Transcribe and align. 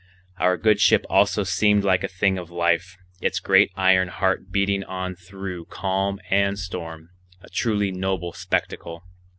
Our 0.39 0.57
good 0.57 0.79
ship 0.81 1.05
also 1.11 1.43
seemed 1.43 1.83
like 1.83 2.03
a 2.03 2.07
thing 2.07 2.39
of 2.39 2.49
life, 2.49 2.97
its 3.21 3.39
great 3.39 3.69
iron 3.75 4.07
heart 4.07 4.49
beating 4.51 4.83
on 4.83 5.13
through 5.13 5.65
calm 5.65 6.19
and 6.31 6.57
storm, 6.57 7.11
a 7.43 7.49
truly 7.51 7.91
noble 7.91 8.33
spectacle. 8.33 9.03